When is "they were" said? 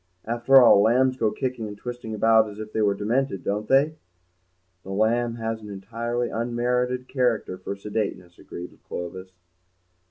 2.73-2.95